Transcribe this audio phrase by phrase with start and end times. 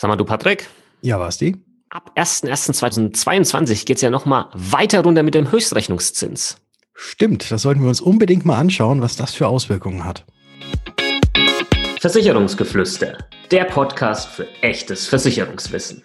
[0.00, 0.68] Sag mal, du Patrick?
[1.02, 1.56] Ja, was die?
[1.90, 6.58] Ab 1.1.2022 geht es ja nochmal weiter runter mit dem Höchstrechnungszins.
[6.94, 10.24] Stimmt, das sollten wir uns unbedingt mal anschauen, was das für Auswirkungen hat.
[12.00, 13.18] Versicherungsgeflüster,
[13.50, 16.04] der Podcast für echtes Versicherungswissen.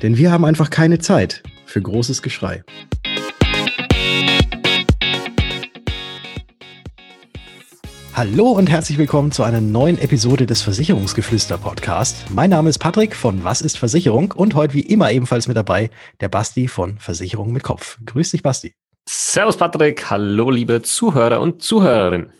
[0.00, 2.64] Denn wir haben einfach keine Zeit für großes Geschrei.
[8.16, 12.30] Hallo und herzlich willkommen zu einer neuen Episode des Versicherungsgeflüster Podcast.
[12.30, 15.90] Mein Name ist Patrick von Was ist Versicherung und heute wie immer ebenfalls mit dabei
[16.20, 17.98] der Basti von Versicherung mit Kopf.
[18.06, 18.72] Grüß dich, Basti.
[19.08, 20.08] Servus, Patrick.
[20.10, 22.32] Hallo, liebe Zuhörer und Zuhörerinnen.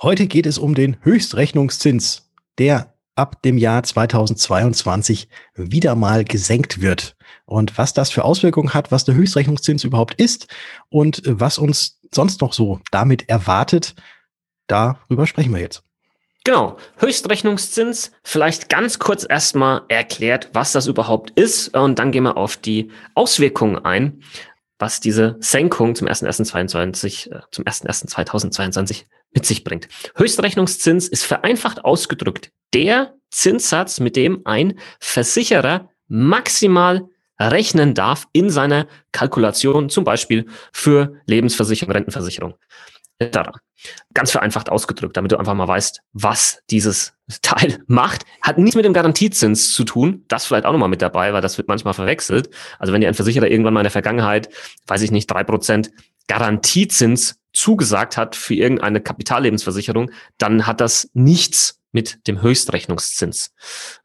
[0.00, 7.14] Heute geht es um den Höchstrechnungszins, der ab dem Jahr 2022 wieder mal gesenkt wird.
[7.44, 10.48] Und was das für Auswirkungen hat, was der Höchstrechnungszins überhaupt ist
[10.88, 13.94] und was uns sonst noch so damit erwartet,
[14.66, 15.82] darüber sprechen wir jetzt.
[16.46, 22.36] Genau, Höchstrechnungszins, vielleicht ganz kurz erstmal erklärt, was das überhaupt ist und dann gehen wir
[22.36, 24.22] auf die Auswirkungen ein,
[24.78, 29.88] was diese Senkung zum 1.1.22, äh, zum 1.1.2022 mit sich bringt.
[30.14, 37.08] Höchstrechnungszins ist vereinfacht ausgedrückt der Zinssatz, mit dem ein Versicherer maximal
[37.40, 42.54] rechnen darf in seiner Kalkulation, zum Beispiel für Lebensversicherung, Rentenversicherung
[43.18, 43.50] etc.
[44.14, 48.24] Ganz vereinfacht ausgedrückt, damit du einfach mal weißt, was dieses Teil macht.
[48.42, 50.24] Hat nichts mit dem Garantiezins zu tun.
[50.28, 52.50] Das vielleicht auch nochmal mit dabei, weil das wird manchmal verwechselt.
[52.78, 54.48] Also wenn dir ein Versicherer irgendwann mal in der Vergangenheit,
[54.86, 55.90] weiß ich nicht, drei Prozent
[56.28, 63.54] Garantiezins zugesagt hat für irgendeine Kapitallebensversicherung, dann hat das nichts mit dem Höchstrechnungszins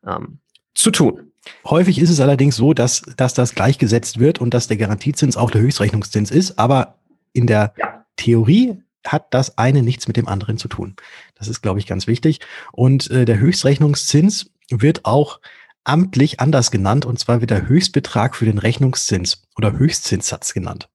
[0.08, 0.40] ähm,
[0.74, 1.32] zu tun.
[1.66, 5.52] Häufig ist es allerdings so, dass, dass das gleichgesetzt wird und dass der Garantiezins auch
[5.52, 6.60] der Höchstrechnungszins ist.
[6.60, 7.00] Aber
[7.34, 8.06] in der ja.
[8.16, 10.96] Theorie hat das eine nichts mit dem anderen zu tun.
[11.36, 12.40] Das ist, glaube ich, ganz wichtig.
[12.72, 15.40] Und äh, der Höchstrechnungszins wird auch
[15.84, 20.90] amtlich anders genannt, und zwar wird der Höchstbetrag für den Rechnungszins oder Höchstzinssatz genannt.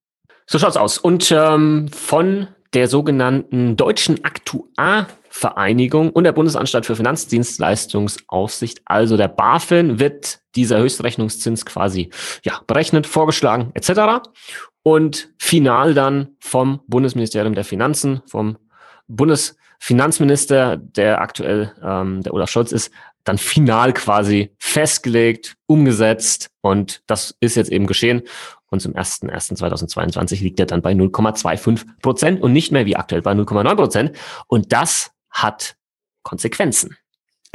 [0.47, 0.99] So schaut's aus.
[0.99, 9.99] Und ähm, von der sogenannten Deutschen Aktuarvereinigung und der Bundesanstalt für Finanzdienstleistungsaufsicht, also der BaFin,
[9.99, 12.11] wird dieser Höchstrechnungszins quasi
[12.45, 14.21] ja, berechnet, vorgeschlagen etc
[14.87, 18.57] und final dann vom Bundesministerium der Finanzen, vom
[19.09, 22.93] Bundesfinanzminister, der aktuell ähm, der Olaf Scholz ist,
[23.25, 28.23] dann final quasi festgelegt, umgesetzt und das ist jetzt eben geschehen.
[28.71, 33.33] Und zum 1.1.2022 liegt er dann bei 0,25 Prozent und nicht mehr wie aktuell bei
[33.33, 34.13] 0,9 Prozent.
[34.47, 35.75] Und das hat
[36.23, 36.97] Konsequenzen.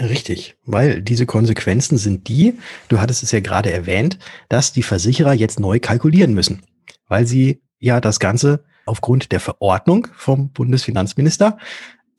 [0.01, 2.57] Richtig, weil diese Konsequenzen sind die,
[2.89, 4.19] du hattest es ja gerade erwähnt,
[4.49, 6.61] dass die Versicherer jetzt neu kalkulieren müssen
[7.11, 11.57] weil sie ja das Ganze aufgrund der Verordnung vom Bundesfinanzminister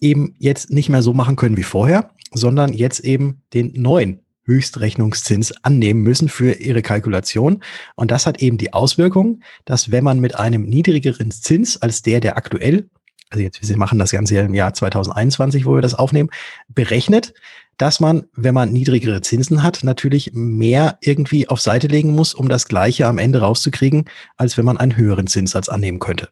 [0.01, 5.53] eben jetzt nicht mehr so machen können wie vorher, sondern jetzt eben den neuen Höchstrechnungszins
[5.65, 7.63] annehmen müssen für ihre Kalkulation.
[7.95, 12.21] Und das hat eben die Auswirkung, dass wenn man mit einem niedrigeren Zins als der,
[12.21, 12.91] der aktuell,
[13.31, 16.29] also jetzt, wir machen das Ganze im Jahr 2021, wo wir das aufnehmen,
[16.69, 17.33] berechnet,
[17.79, 22.49] dass man, wenn man niedrigere Zinsen hat, natürlich mehr irgendwie auf Seite legen muss, um
[22.49, 24.05] das Gleiche am Ende rauszukriegen,
[24.37, 26.29] als wenn man einen höheren Zinssatz annehmen könnte.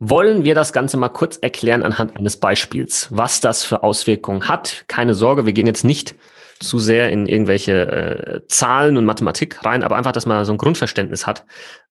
[0.00, 4.84] Wollen wir das Ganze mal kurz erklären anhand eines Beispiels, was das für Auswirkungen hat?
[4.86, 6.14] Keine Sorge, wir gehen jetzt nicht
[6.60, 10.58] zu sehr in irgendwelche äh, Zahlen und Mathematik rein, aber einfach, dass man so ein
[10.58, 11.44] Grundverständnis hat,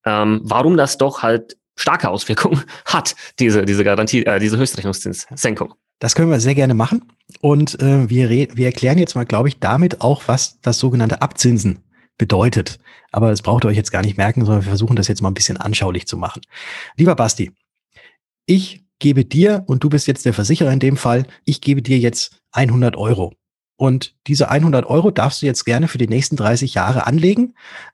[0.05, 5.73] ähm, warum das doch halt starke Auswirkungen hat, diese, diese Garantie, äh, diese Höchstrechnungszinssenkung.
[5.99, 7.11] Das können wir sehr gerne machen.
[7.41, 11.79] Und äh, wir, wir erklären jetzt mal, glaube ich, damit auch, was das sogenannte Abzinsen
[12.17, 12.79] bedeutet.
[13.11, 15.29] Aber das braucht ihr euch jetzt gar nicht merken, sondern wir versuchen das jetzt mal
[15.29, 16.41] ein bisschen anschaulich zu machen.
[16.95, 17.51] Lieber Basti,
[18.45, 21.99] ich gebe dir, und du bist jetzt der Versicherer in dem Fall, ich gebe dir
[21.99, 23.33] jetzt 100 Euro.
[23.79, 27.53] Und diese 100 Euro darfst du jetzt gerne für die nächsten 30 Jahre anlegen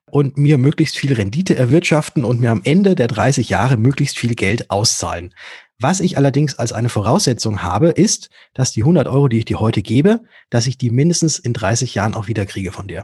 [0.09, 4.33] und mir möglichst viel Rendite erwirtschaften und mir am Ende der 30 Jahre möglichst viel
[4.33, 5.33] Geld auszahlen.
[5.79, 9.59] Was ich allerdings als eine Voraussetzung habe, ist, dass die 100 Euro, die ich dir
[9.59, 13.03] heute gebe, dass ich die mindestens in 30 Jahren auch wieder kriege von dir.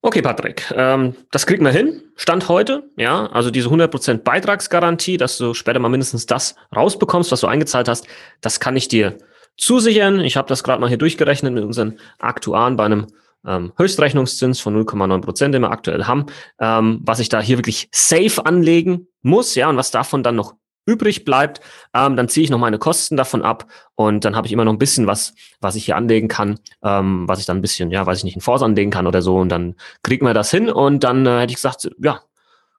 [0.00, 2.02] Okay, Patrick, ähm, das kriegen wir hin.
[2.14, 7.40] Stand heute, ja, also diese 100% Beitragsgarantie, dass du später mal mindestens das rausbekommst, was
[7.40, 8.06] du eingezahlt hast,
[8.40, 9.18] das kann ich dir
[9.56, 10.20] zusichern.
[10.20, 13.08] Ich habe das gerade mal hier durchgerechnet mit unseren Aktuaren bei einem
[13.44, 16.26] ähm, Höchstrechnungszins von 0,9 Prozent, den wir aktuell haben,
[16.60, 20.54] ähm, was ich da hier wirklich safe anlegen muss, ja, und was davon dann noch
[20.88, 21.60] übrig bleibt,
[21.94, 24.72] ähm, dann ziehe ich noch meine Kosten davon ab und dann habe ich immer noch
[24.72, 28.06] ein bisschen was, was ich hier anlegen kann, ähm, was ich dann ein bisschen, ja,
[28.06, 30.70] weiß ich nicht, in Fonds anlegen kann oder so und dann kriegen wir das hin
[30.70, 32.20] und dann äh, hätte ich gesagt, ja,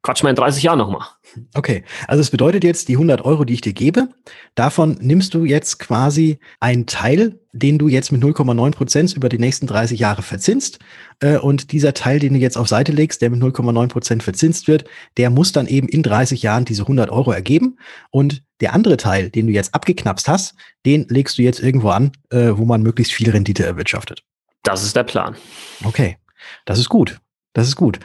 [0.02, 1.08] quatsch mal in 30 Jahren nochmal.
[1.54, 4.10] Okay, also es bedeutet jetzt, die 100 Euro, die ich dir gebe,
[4.56, 9.40] davon nimmst du jetzt quasi einen Teil, den du jetzt mit 0,9 Prozent über die
[9.40, 10.80] nächsten 30 Jahre verzinst.
[11.20, 14.68] Äh, und dieser Teil, den du jetzt auf Seite legst, der mit 0,9 Prozent verzinst
[14.68, 14.86] wird,
[15.18, 17.78] der muss dann eben in 30 Jahren diese 100 Euro ergeben.
[18.10, 20.56] Und der andere Teil, den du jetzt abgeknapst hast,
[20.86, 24.24] den legst du jetzt irgendwo an, äh, wo man möglichst viel Rendite erwirtschaftet.
[24.64, 25.36] Das ist der Plan.
[25.84, 26.18] Okay,
[26.66, 27.20] das ist gut.
[27.54, 28.00] Das ist gut.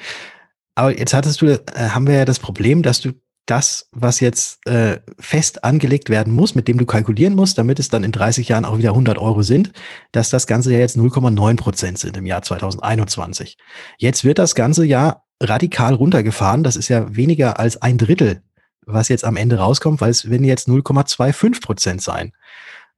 [0.75, 3.13] Aber jetzt hattest du, äh, haben wir ja das Problem, dass du
[3.47, 7.89] das, was jetzt äh, fest angelegt werden muss, mit dem du kalkulieren musst, damit es
[7.89, 9.73] dann in 30 Jahren auch wieder 100 Euro sind,
[10.13, 13.59] dass das Ganze ja jetzt 0,9 Prozent sind im Jahr 2021.
[13.99, 16.63] Jetzt wird das ganze Jahr radikal runtergefahren.
[16.63, 18.43] Das ist ja weniger als ein Drittel,
[18.87, 22.33] was jetzt am Ende rauskommt, weil es werden jetzt 0,25 Prozent sein.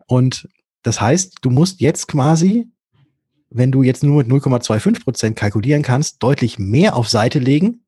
[0.06, 0.48] Und
[0.82, 2.68] das heißt, du musst jetzt quasi
[3.50, 7.84] wenn du jetzt nur mit 0,25 Prozent kalkulieren kannst, deutlich mehr auf Seite legen,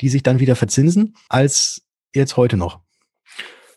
[0.00, 1.82] die sich dann wieder verzinsen, als
[2.14, 2.80] jetzt heute noch.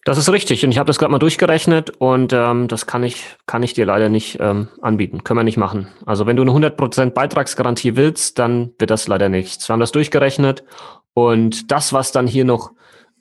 [0.05, 0.65] Das ist richtig.
[0.65, 3.85] Und ich habe das gerade mal durchgerechnet und ähm, das kann ich, kann ich dir
[3.85, 5.23] leider nicht ähm, anbieten.
[5.23, 5.87] Können wir nicht machen.
[6.05, 9.69] Also wenn du eine 100% Beitragsgarantie willst, dann wird das leider nichts.
[9.69, 10.65] Wir haben das durchgerechnet
[11.13, 12.71] und das, was dann hier noch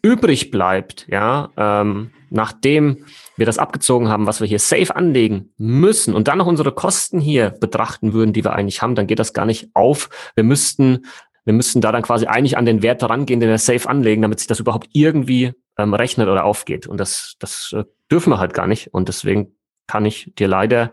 [0.02, 3.04] übrig bleibt, ja, ähm, nachdem
[3.36, 7.20] wir das abgezogen haben, was wir hier safe anlegen müssen und dann noch unsere Kosten
[7.20, 10.10] hier betrachten würden, die wir eigentlich haben, dann geht das gar nicht auf.
[10.34, 11.06] Wir müssten,
[11.44, 14.40] wir müssten da dann quasi eigentlich an den Wert herangehen, den wir safe anlegen, damit
[14.40, 16.86] sich das überhaupt irgendwie ähm, rechnet oder aufgeht.
[16.86, 18.92] Und das, das äh, dürfen wir halt gar nicht.
[18.92, 19.54] Und deswegen
[19.86, 20.92] kann ich dir leider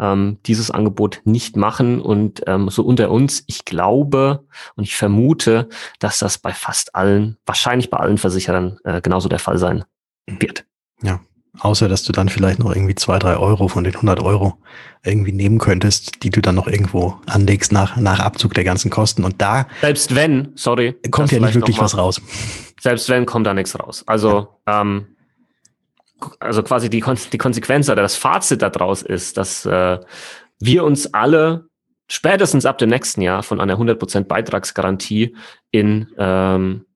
[0.00, 2.00] ähm, dieses Angebot nicht machen.
[2.00, 4.44] Und ähm, so unter uns, ich glaube
[4.76, 5.68] und ich vermute,
[5.98, 9.84] dass das bei fast allen, wahrscheinlich bei allen Versicherern äh, genauso der Fall sein
[10.26, 10.64] wird.
[11.02, 11.20] Ja,
[11.60, 14.58] außer dass du dann vielleicht noch irgendwie zwei, drei Euro von den 100 Euro
[15.04, 19.24] irgendwie nehmen könntest, die du dann noch irgendwo anlegst nach, nach Abzug der ganzen Kosten.
[19.24, 19.66] Und da.
[19.80, 20.96] Selbst wenn, sorry.
[21.10, 22.20] Kommt ja nicht wirklich was raus.
[22.80, 24.04] Selbst wenn, kommt da nichts raus.
[24.06, 24.82] Also, ja.
[24.82, 25.06] ähm,
[26.40, 29.98] also quasi die, die Konsequenz oder das Fazit daraus ist, dass äh,
[30.60, 31.68] wir uns alle
[32.10, 35.36] spätestens ab dem nächsten Jahr von einer 100% Beitragsgarantie
[35.70, 36.86] in, ähm,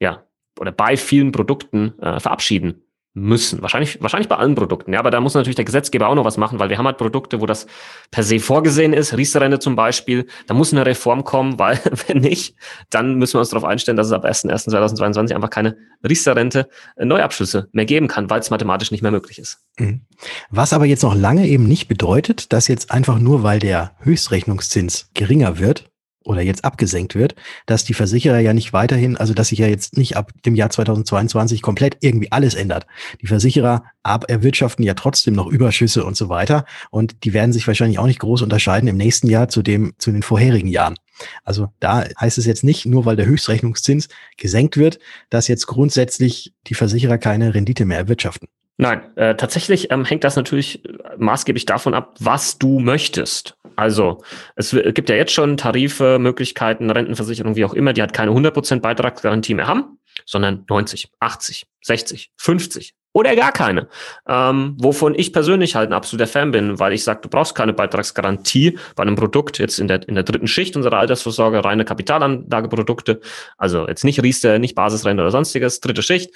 [0.00, 0.24] ja,
[0.58, 2.83] oder bei vielen Produkten äh, verabschieden
[3.14, 3.62] müssen.
[3.62, 4.92] Wahrscheinlich, wahrscheinlich bei allen Produkten.
[4.92, 6.98] Ja, aber da muss natürlich der Gesetzgeber auch noch was machen, weil wir haben halt
[6.98, 7.66] Produkte, wo das
[8.10, 9.16] per se vorgesehen ist.
[9.16, 10.26] Riester-Rente zum Beispiel.
[10.48, 12.56] Da muss eine Reform kommen, weil wenn nicht,
[12.90, 15.76] dann müssen wir uns darauf einstellen, dass es ab 1.1.2022 einfach keine
[16.06, 19.60] Riester-Rente äh, Neuabschlüsse mehr geben kann, weil es mathematisch nicht mehr möglich ist.
[19.78, 20.02] Mhm.
[20.50, 25.10] Was aber jetzt noch lange eben nicht bedeutet, dass jetzt einfach nur, weil der Höchstrechnungszins
[25.14, 25.88] geringer wird,
[26.24, 27.34] oder jetzt abgesenkt wird,
[27.66, 30.70] dass die Versicherer ja nicht weiterhin, also dass sich ja jetzt nicht ab dem Jahr
[30.70, 32.86] 2022 komplett irgendwie alles ändert.
[33.20, 37.98] Die Versicherer erwirtschaften ja trotzdem noch Überschüsse und so weiter und die werden sich wahrscheinlich
[37.98, 40.96] auch nicht groß unterscheiden im nächsten Jahr zu dem, zu den vorherigen Jahren.
[41.44, 44.98] Also da heißt es jetzt nicht, nur weil der Höchstrechnungszins gesenkt wird,
[45.30, 48.48] dass jetzt grundsätzlich die Versicherer keine Rendite mehr erwirtschaften.
[48.76, 50.82] Nein, äh, tatsächlich ähm, hängt das natürlich
[51.16, 53.56] maßgeblich davon ab, was du möchtest.
[53.76, 54.22] Also
[54.56, 58.80] es gibt ja jetzt schon Tarife, Möglichkeiten, Rentenversicherung, wie auch immer, die hat keine 100%
[58.80, 63.88] Beitragsgarantie mehr haben, sondern 90, 80, 60, 50 oder gar keine.
[64.28, 67.72] Ähm, wovon ich persönlich halt ein absoluter Fan bin, weil ich sage, du brauchst keine
[67.72, 73.20] Beitragsgarantie bei einem Produkt jetzt in der, in der dritten Schicht unserer Altersvorsorge, reine Kapitalanlageprodukte,
[73.56, 76.34] also jetzt nicht Riester, nicht Basisrente oder sonstiges, dritte Schicht,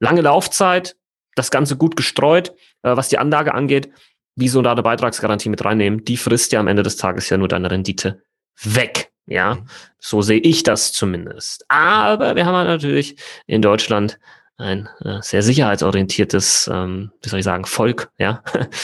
[0.00, 0.96] lange Laufzeit,
[1.38, 2.50] das Ganze gut gestreut,
[2.82, 3.90] äh, was die Anlage angeht,
[4.36, 6.04] wieso da eine Beitragsgarantie mit reinnehmen?
[6.04, 8.22] Die frisst ja am Ende des Tages ja nur deine Rendite
[8.62, 9.10] weg.
[9.26, 9.66] Ja, mhm.
[9.98, 11.64] so sehe ich das zumindest.
[11.68, 14.18] Aber wir haben natürlich in Deutschland
[14.58, 18.42] ein äh, sehr sicherheitsorientiertes, ähm, wie soll ich sagen, Volk, ja.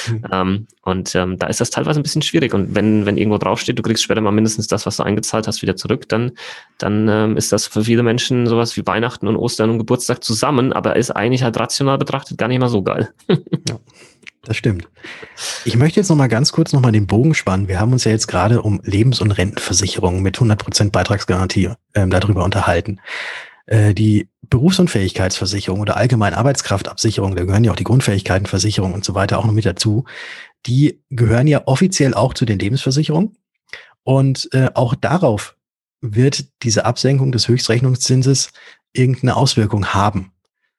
[0.09, 0.25] Mhm.
[0.33, 2.55] ähm, und ähm, da ist das teilweise ein bisschen schwierig.
[2.55, 5.63] Und wenn, wenn irgendwo draufsteht, du kriegst später mal mindestens das, was du eingezahlt hast,
[5.63, 6.33] wieder zurück, dann,
[6.79, 10.73] dann ähm, ist das für viele Menschen sowas wie Weihnachten und Ostern und Geburtstag zusammen,
[10.73, 13.13] aber ist eigentlich halt rational betrachtet gar nicht mal so geil.
[13.29, 13.79] ja.
[14.47, 14.87] Das stimmt.
[15.65, 17.67] Ich möchte jetzt noch mal ganz kurz noch mal den Bogen spannen.
[17.67, 22.45] Wir haben uns ja jetzt gerade um Lebens- und Rentenversicherungen mit 100% Beitragsgarantie ähm, darüber
[22.45, 23.01] unterhalten.
[23.67, 29.39] Äh, die Berufsunfähigkeitsversicherung oder allgemeine Arbeitskraftabsicherung, da gehören ja auch die Grundfähigkeitenversicherung und so weiter
[29.39, 30.05] auch noch mit dazu.
[30.67, 33.37] Die gehören ja offiziell auch zu den Lebensversicherungen.
[34.03, 35.57] Und äh, auch darauf
[36.01, 38.51] wird diese Absenkung des Höchstrechnungszinses
[38.93, 40.33] irgendeine Auswirkung haben.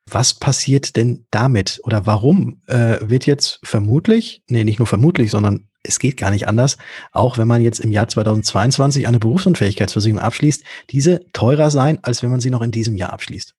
[0.09, 5.67] Was passiert denn damit oder warum äh, wird jetzt vermutlich, nee, nicht nur vermutlich, sondern
[5.81, 6.77] es geht gar nicht anders,
[7.11, 12.29] auch wenn man jetzt im Jahr 2022 eine Berufsunfähigkeitsversicherung abschließt, diese teurer sein, als wenn
[12.29, 13.54] man sie noch in diesem Jahr abschließt.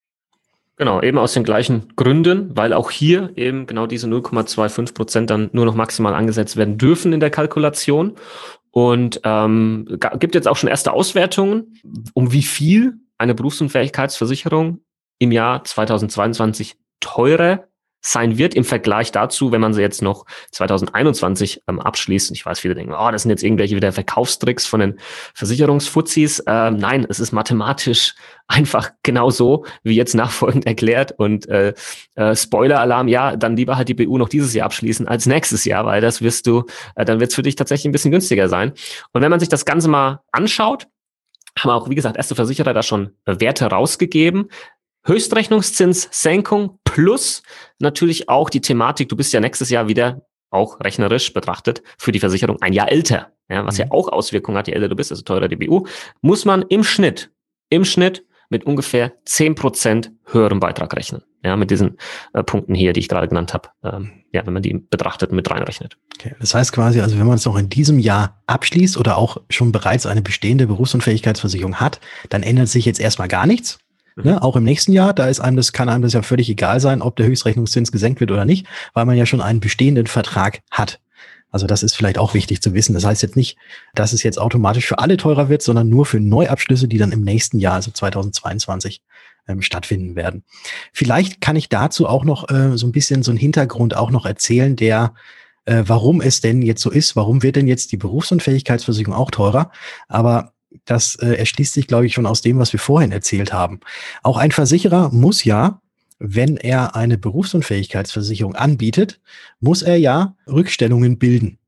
[0.78, 5.48] Genau, eben aus den gleichen Gründen, weil auch hier eben genau diese 0,25 Prozent dann
[5.52, 8.14] nur noch maximal angesetzt werden dürfen in der Kalkulation.
[8.70, 11.80] Und ähm, gibt jetzt auch schon erste Auswertungen,
[12.12, 14.80] um wie viel eine Berufsunfähigkeitsversicherung
[15.18, 17.64] im Jahr 2022 teurer
[18.06, 22.30] sein wird im Vergleich dazu, wenn man sie jetzt noch 2021 ähm, abschließt.
[22.30, 24.98] Und ich weiß, viele denken, oh, das sind jetzt irgendwelche wieder Verkaufstricks von den
[25.34, 26.44] Versicherungsfuzis.
[26.46, 28.14] Ähm, nein, es ist mathematisch
[28.46, 31.12] einfach genau so, wie jetzt nachfolgend erklärt.
[31.18, 31.74] Und äh,
[32.14, 35.84] äh, Spoiler-Alarm, ja, dann lieber halt die BU noch dieses Jahr abschließen als nächstes Jahr,
[35.84, 38.72] weil das wirst du, äh, dann wird es für dich tatsächlich ein bisschen günstiger sein.
[39.12, 40.86] Und wenn man sich das Ganze mal anschaut,
[41.58, 44.50] haben auch, wie gesagt, erste Versicherer da schon Werte rausgegeben.
[45.06, 47.42] Höchstrechnungszinssenkung plus
[47.78, 52.20] natürlich auch die Thematik, du bist ja nächstes Jahr wieder auch rechnerisch betrachtet für die
[52.20, 53.84] Versicherung ein Jahr älter, ja, was mhm.
[53.84, 55.86] ja auch Auswirkungen hat, je älter du bist, also teurer die BU,
[56.20, 57.30] muss man im Schnitt,
[57.68, 61.22] im Schnitt mit ungefähr zehn Prozent höherem Beitrag rechnen.
[61.44, 61.96] Ja, mit diesen
[62.32, 63.68] äh, Punkten hier, die ich gerade genannt habe.
[63.84, 65.96] Ähm, ja, wenn man die betrachtet und mit reinrechnet.
[66.18, 66.34] Okay.
[66.40, 69.70] Das heißt quasi, also wenn man es noch in diesem Jahr abschließt oder auch schon
[69.70, 73.78] bereits eine bestehende Berufsunfähigkeitsversicherung hat, dann ändert sich jetzt erstmal gar nichts.
[74.16, 76.80] Ne, auch im nächsten Jahr, da ist einem das, kann einem das ja völlig egal
[76.80, 80.62] sein, ob der Höchstrechnungszins gesenkt wird oder nicht, weil man ja schon einen bestehenden Vertrag
[80.70, 81.00] hat.
[81.50, 82.94] Also das ist vielleicht auch wichtig zu wissen.
[82.94, 83.58] Das heißt jetzt nicht,
[83.94, 87.22] dass es jetzt automatisch für alle teurer wird, sondern nur für Neuabschlüsse, die dann im
[87.22, 89.02] nächsten Jahr, also 2022,
[89.48, 90.44] ähm, stattfinden werden.
[90.92, 94.26] Vielleicht kann ich dazu auch noch äh, so ein bisschen so einen Hintergrund auch noch
[94.26, 95.14] erzählen, der
[95.66, 99.70] äh, warum es denn jetzt so ist, warum wird denn jetzt die Berufsunfähigkeitsversicherung auch teurer?
[100.08, 100.52] Aber
[100.84, 103.80] das äh, erschließt sich, glaube ich, schon aus dem, was wir vorhin erzählt haben.
[104.22, 105.80] Auch ein Versicherer muss ja,
[106.18, 109.20] wenn er eine Berufsunfähigkeitsversicherung anbietet,
[109.60, 111.58] muss er ja Rückstellungen bilden.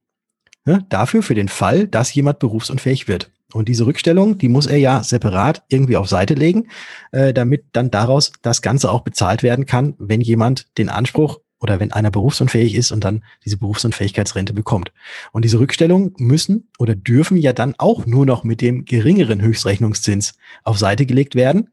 [0.67, 3.31] Ja, dafür für den Fall, dass jemand berufsunfähig wird.
[3.53, 6.69] Und diese Rückstellung, die muss er ja separat irgendwie auf Seite legen,
[7.13, 11.81] äh, damit dann daraus das Ganze auch bezahlt werden kann, wenn jemand den Anspruch oder
[11.81, 14.93] wenn einer berufsunfähig ist und dann diese Berufsunfähigkeitsrente bekommt.
[15.33, 20.35] Und diese Rückstellungen müssen oder dürfen ja dann auch nur noch mit dem geringeren Höchstrechnungszins
[20.65, 21.71] auf Seite gelegt werden.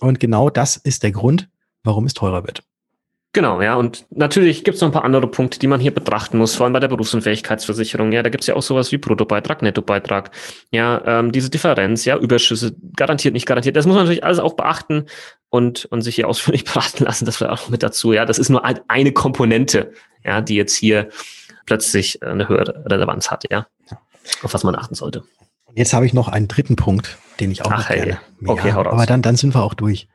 [0.00, 1.48] Und genau das ist der Grund,
[1.82, 2.62] warum es teurer wird.
[3.34, 3.74] Genau, ja.
[3.74, 6.64] Und natürlich gibt es noch ein paar andere Punkte, die man hier betrachten muss, vor
[6.64, 8.12] allem bei der Berufsunfähigkeitsversicherung.
[8.12, 10.30] Ja, da gibt es ja auch sowas wie Bruttobeitrag, Nettobeitrag.
[10.70, 13.74] Ja, ähm, diese Differenz, ja, Überschüsse, garantiert, nicht garantiert.
[13.74, 15.06] Das muss man natürlich alles auch beachten
[15.50, 17.26] und, und sich hier ausführlich beraten lassen.
[17.26, 18.12] Das vielleicht auch mit dazu.
[18.12, 19.92] Ja, das ist nur halt eine Komponente,
[20.24, 21.08] ja, die jetzt hier
[21.66, 23.66] plötzlich eine höhere Relevanz hat, ja,
[24.44, 25.24] auf was man achten sollte.
[25.74, 27.96] Jetzt habe ich noch einen dritten Punkt, den ich auch Ach, noch hey.
[27.96, 28.20] gerne.
[28.46, 28.92] Okay, hau raus.
[28.92, 30.06] aber dann, dann sind wir auch durch.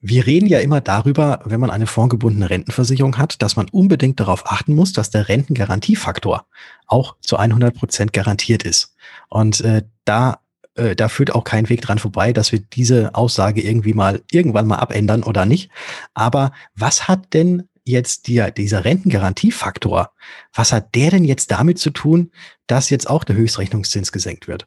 [0.00, 4.50] Wir reden ja immer darüber, wenn man eine fondgebundene Rentenversicherung hat, dass man unbedingt darauf
[4.50, 6.46] achten muss, dass der Rentengarantiefaktor
[6.86, 8.94] auch zu 100 Prozent garantiert ist.
[9.28, 10.40] Und äh, da
[10.74, 14.66] äh, da führt auch kein Weg dran vorbei, dass wir diese Aussage irgendwie mal irgendwann
[14.66, 15.70] mal abändern oder nicht.
[16.14, 20.12] Aber was hat denn jetzt die, dieser Rentengarantiefaktor,
[20.54, 22.30] was hat der denn jetzt damit zu tun,
[22.66, 24.66] dass jetzt auch der Höchstrechnungszins gesenkt wird?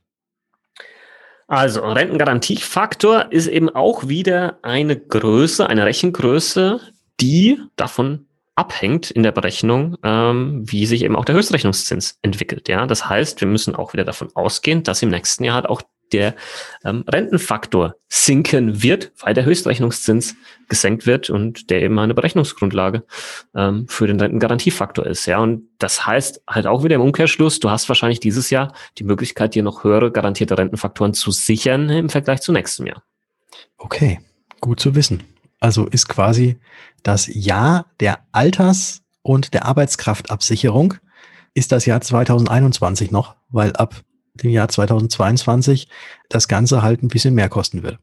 [1.54, 6.80] Also, Rentengarantiefaktor ist eben auch wieder eine Größe, eine Rechengröße,
[7.22, 12.70] die davon abhängt in der Berechnung, ähm, wie sich eben auch der Höchstrechnungszins entwickelt.
[12.70, 15.84] Ja, das heißt, wir müssen auch wieder davon ausgehen, dass im nächsten Jahr halt auch
[16.14, 16.36] der
[16.86, 20.36] ähm, Rentenfaktor sinken wird, weil der Höchstrechnungszins
[20.70, 23.04] gesenkt wird und der eben eine Berechnungsgrundlage
[23.56, 25.26] ähm, für den Rentengarantiefaktor ist.
[25.26, 29.04] Ja, und das heißt halt auch wieder im Umkehrschluss, du hast wahrscheinlich dieses Jahr die
[29.04, 33.04] Möglichkeit, dir noch höhere garantierte Rentenfaktoren zu sichern im Vergleich zu nächstem Jahr.
[33.78, 34.20] Okay,
[34.62, 35.24] gut zu wissen.
[35.60, 36.58] Also ist quasi
[37.04, 40.96] das Jahr der Alters- und der Arbeitskraftabsicherung
[41.54, 44.04] ist das Jahr 2021 noch, weil ab
[44.36, 45.88] dem Jahr 2022
[46.30, 48.00] das Ganze halt ein bisschen mehr kosten wird.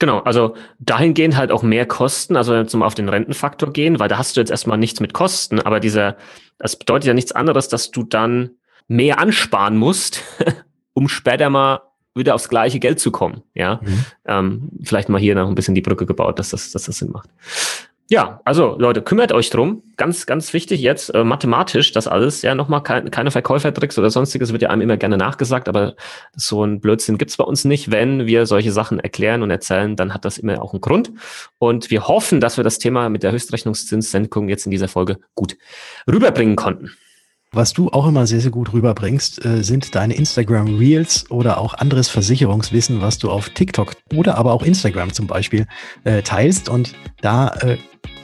[0.00, 4.18] Genau, also dahingehend halt auch mehr Kosten, also zum auf den Rentenfaktor gehen, weil da
[4.18, 6.16] hast du jetzt erstmal nichts mit Kosten, aber dieser,
[6.58, 8.50] das bedeutet ja nichts anderes, dass du dann
[8.88, 10.22] mehr ansparen musst,
[10.94, 11.80] um später mal
[12.14, 13.42] wieder aufs gleiche Geld zu kommen.
[13.54, 14.04] Ja, mhm.
[14.26, 17.10] ähm, vielleicht mal hier noch ein bisschen die Brücke gebaut, dass das, dass das Sinn
[17.10, 17.28] macht.
[18.14, 19.82] Ja, also Leute, kümmert euch drum.
[19.96, 22.42] Ganz, ganz wichtig jetzt, äh, mathematisch das alles.
[22.42, 25.96] Ja, nochmal kein, keine Verkäufertricks oder sonstiges wird ja einem immer gerne nachgesagt, aber
[26.32, 27.90] so ein Blödsinn gibt's bei uns nicht.
[27.90, 31.10] Wenn wir solche Sachen erklären und erzählen, dann hat das immer auch einen Grund.
[31.58, 35.56] Und wir hoffen, dass wir das Thema mit der Höchstrechnungszinssenkung jetzt in dieser Folge gut
[36.06, 36.92] rüberbringen konnten.
[37.54, 41.74] Was du auch immer sehr, sehr gut rüberbringst, äh, sind deine Instagram Reels oder auch
[41.74, 45.68] anderes Versicherungswissen, was du auf TikTok oder aber auch Instagram zum Beispiel
[46.02, 46.68] äh, teilst.
[46.68, 47.78] Und da äh,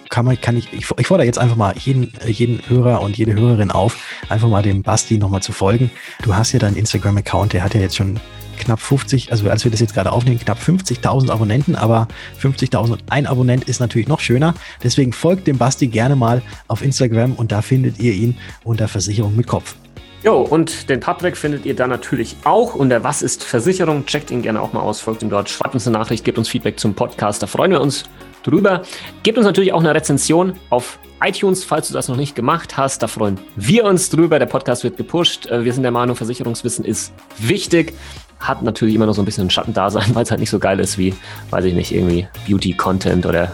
[0.09, 3.35] kann man, kann ich, ich, ich fordere jetzt einfach mal jeden, jeden Hörer und jede
[3.35, 5.93] Hörerin auf, einfach mal dem Basti nochmal zu folgen.
[6.23, 8.19] Du hast ja deinen Instagram-Account, der hat ja jetzt schon
[8.61, 12.09] knapp 50, also als wir das jetzt gerade aufnehmen, knapp 50.000 Abonnenten, aber
[12.41, 14.55] 50.000 und ein Abonnent ist natürlich noch schöner.
[14.83, 19.35] Deswegen folgt dem Basti gerne mal auf Instagram und da findet ihr ihn unter Versicherung
[19.37, 19.75] mit Kopf.
[20.23, 24.05] Jo, und den Patrick findet ihr da natürlich auch unter Was ist Versicherung?
[24.05, 26.49] Checkt ihn gerne auch mal aus, folgt ihm dort, schreibt uns eine Nachricht, gebt uns
[26.49, 28.05] Feedback zum Podcast, da freuen wir uns
[28.43, 28.83] drüber.
[29.23, 33.03] Gebt uns natürlich auch eine Rezension auf iTunes, falls du das noch nicht gemacht hast.
[33.03, 34.39] Da freuen wir uns drüber.
[34.39, 35.47] Der Podcast wird gepusht.
[35.47, 37.95] Äh, wir sind der Meinung, Versicherungswissen ist wichtig.
[38.41, 40.81] Hat natürlich immer noch so ein bisschen ein Schattendasein, weil es halt nicht so geil
[40.81, 41.15] ist wie,
[41.51, 43.53] weiß ich nicht, irgendwie Beauty-Content oder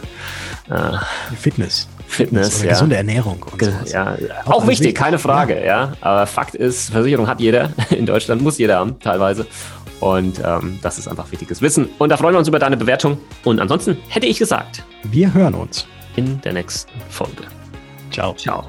[0.71, 0.97] äh,
[1.39, 1.89] Fitness.
[2.09, 2.71] Fitness, ja.
[2.71, 3.93] gesunde Ernährung und sowas.
[3.93, 5.65] Ja, auch, auch wichtig, wichtig, keine Frage, ja.
[5.65, 5.93] ja.
[6.01, 7.71] Aber Fakt ist, Versicherung hat jeder.
[7.91, 9.47] In Deutschland muss jeder haben, teilweise.
[10.01, 11.89] Und ähm, das ist einfach wichtiges Wissen.
[11.99, 13.19] Und da freuen wir uns über deine Bewertung.
[13.45, 17.45] Und ansonsten hätte ich gesagt, wir hören uns in der nächsten Folge.
[18.11, 18.35] Ciao.
[18.35, 18.65] Ciao.